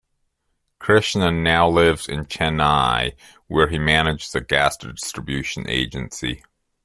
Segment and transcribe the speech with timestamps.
[0.79, 3.11] Krishnan now lives in Chennai,
[3.45, 6.43] where he manages a gas distribution agency.